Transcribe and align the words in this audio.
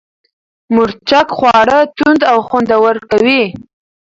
مرچک 0.75 1.27
خواړه 1.37 1.77
توند 1.95 2.21
او 2.31 2.37
خوندور 2.47 2.95
کوي. 3.09 3.41